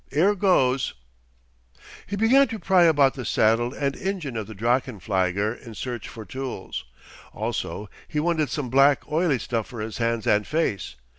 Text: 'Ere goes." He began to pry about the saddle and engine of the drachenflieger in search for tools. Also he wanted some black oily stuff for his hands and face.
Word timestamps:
'Ere 0.11 0.33
goes." 0.33 0.95
He 2.07 2.15
began 2.15 2.47
to 2.47 2.57
pry 2.57 2.85
about 2.85 3.13
the 3.13 3.23
saddle 3.23 3.71
and 3.71 3.95
engine 3.95 4.35
of 4.35 4.47
the 4.47 4.55
drachenflieger 4.55 5.53
in 5.53 5.75
search 5.75 6.07
for 6.07 6.25
tools. 6.25 6.85
Also 7.33 7.87
he 8.07 8.19
wanted 8.19 8.49
some 8.49 8.71
black 8.71 9.07
oily 9.11 9.37
stuff 9.37 9.67
for 9.67 9.79
his 9.79 9.99
hands 9.99 10.25
and 10.25 10.47
face. 10.47 10.95